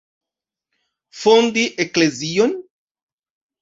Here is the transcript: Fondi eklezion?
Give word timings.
Fondi 1.19 1.69
eklezion? 1.85 2.59